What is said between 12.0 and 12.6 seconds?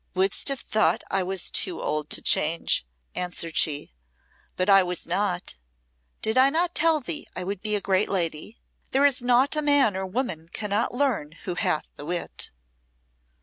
wit."